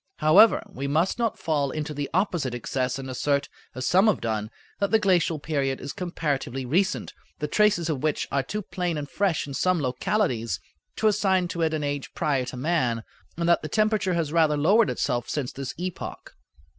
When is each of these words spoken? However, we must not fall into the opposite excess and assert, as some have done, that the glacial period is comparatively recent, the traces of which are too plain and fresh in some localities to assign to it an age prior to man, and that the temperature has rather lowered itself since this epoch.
However, 0.17 0.63
we 0.67 0.87
must 0.87 1.19
not 1.19 1.37
fall 1.37 1.69
into 1.69 1.93
the 1.93 2.09
opposite 2.11 2.55
excess 2.55 2.97
and 2.97 3.07
assert, 3.07 3.49
as 3.75 3.85
some 3.85 4.07
have 4.07 4.19
done, 4.19 4.49
that 4.79 4.89
the 4.89 4.97
glacial 4.97 5.37
period 5.37 5.79
is 5.79 5.93
comparatively 5.93 6.65
recent, 6.65 7.13
the 7.37 7.47
traces 7.47 7.87
of 7.87 8.01
which 8.01 8.27
are 8.31 8.41
too 8.41 8.63
plain 8.63 8.97
and 8.97 9.07
fresh 9.07 9.45
in 9.45 9.53
some 9.53 9.79
localities 9.79 10.59
to 10.95 11.07
assign 11.07 11.47
to 11.49 11.61
it 11.61 11.71
an 11.75 11.83
age 11.83 12.15
prior 12.15 12.45
to 12.45 12.57
man, 12.57 13.03
and 13.37 13.47
that 13.47 13.61
the 13.61 13.69
temperature 13.69 14.15
has 14.15 14.33
rather 14.33 14.57
lowered 14.57 14.89
itself 14.89 15.29
since 15.29 15.51
this 15.51 15.75
epoch. 15.77 16.33